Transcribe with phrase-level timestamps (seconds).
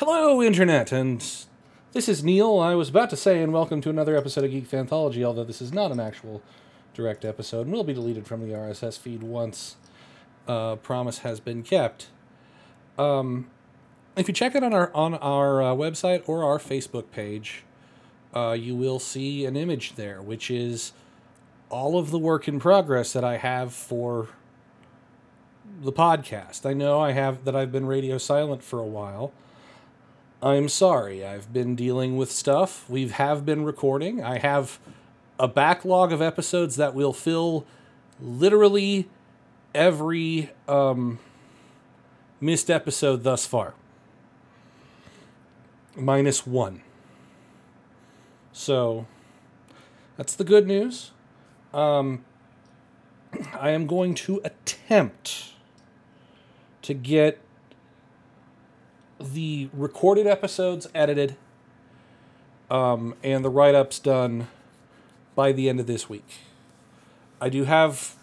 [0.00, 1.20] Hello, Internet, and
[1.92, 2.58] this is Neil.
[2.58, 5.62] I was about to say, and welcome to another episode of Geek Fanthology, although this
[5.62, 6.42] is not an actual
[6.94, 9.76] direct episode and will be deleted from the RSS feed once
[10.48, 12.08] uh, promise has been kept.
[12.98, 13.48] Um,
[14.16, 17.62] if you check it on our on our uh, website or our Facebook page,
[18.34, 20.90] uh, you will see an image there, which is
[21.70, 24.26] all of the work in progress that I have for
[25.80, 26.68] the podcast.
[26.68, 29.32] I know I have that I've been radio silent for a while.
[30.44, 31.24] I'm sorry.
[31.24, 32.84] I've been dealing with stuff.
[32.90, 34.22] We have been recording.
[34.22, 34.78] I have
[35.38, 37.64] a backlog of episodes that will fill
[38.20, 39.08] literally
[39.74, 41.18] every um,
[42.42, 43.72] missed episode thus far,
[45.96, 46.82] minus one.
[48.52, 49.06] So
[50.18, 51.12] that's the good news.
[51.72, 52.22] Um,
[53.58, 55.54] I am going to attempt
[56.82, 57.40] to get
[59.20, 61.36] the recorded episodes edited
[62.70, 64.48] um, and the write ups done
[65.34, 66.38] by the end of this week.
[67.40, 68.14] I do have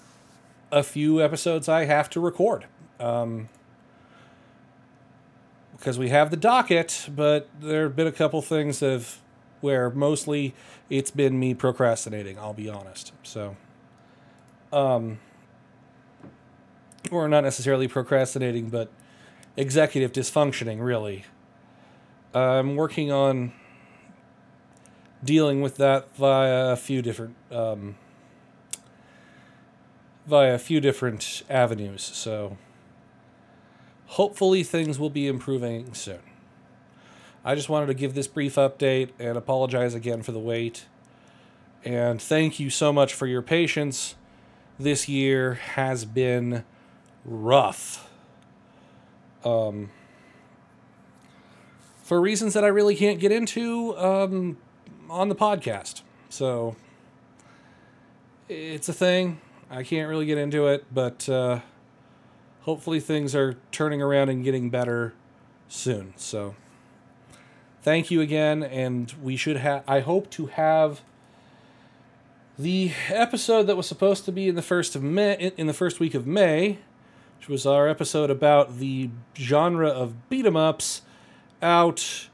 [0.71, 2.65] a few episodes I have to record.
[2.99, 3.49] Um,
[5.81, 9.19] because we have the docket, but there have been a couple things have,
[9.61, 10.53] where mostly
[10.91, 13.11] it's been me procrastinating, I'll be honest.
[13.23, 13.57] So,
[14.71, 15.19] um,
[17.09, 18.91] or not necessarily procrastinating, but
[19.57, 21.25] executive dysfunctioning, really.
[22.33, 23.53] I'm working on
[25.23, 27.95] dealing with that via a few different um,
[30.25, 32.03] via a few different avenues.
[32.03, 32.57] So
[34.07, 36.19] hopefully things will be improving soon.
[37.43, 40.85] I just wanted to give this brief update and apologize again for the wait.
[41.83, 44.15] And thank you so much for your patience.
[44.77, 46.63] This year has been
[47.25, 48.10] rough.
[49.43, 49.89] Um,
[52.03, 54.57] for reasons that I really can't get into um,
[55.09, 56.01] on the podcast.
[56.29, 56.75] So
[58.49, 59.39] it's a thing.
[59.69, 61.61] I can't really get into it, but uh,
[62.63, 65.13] hopefully things are turning around and getting better
[65.69, 66.13] soon.
[66.17, 66.55] So
[67.81, 69.83] thank you again, and we should have.
[69.87, 71.01] I hope to have
[72.59, 75.99] the episode that was supposed to be in the first of May in the first
[75.99, 76.79] week of May
[77.41, 81.01] which was our episode about the genre of beat 'em ups,
[81.59, 82.29] out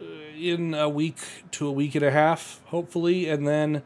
[0.00, 0.04] uh,
[0.38, 1.16] in a week
[1.50, 3.82] to a week and a half, hopefully, and then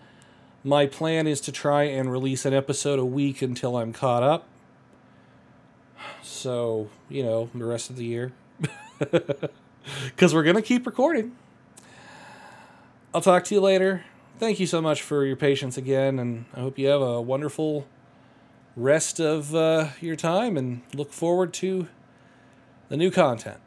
[0.63, 4.47] my plan is to try and release an episode a week until I'm caught up.
[6.23, 8.33] So, you know, the rest of the year.
[10.07, 11.37] Because we're going to keep recording.
[13.15, 14.05] I'll talk to you later.
[14.39, 17.87] Thank you so much for your patience again, and I hope you have a wonderful
[18.77, 21.89] rest of uh, your time and look forward to
[22.89, 23.59] the new content.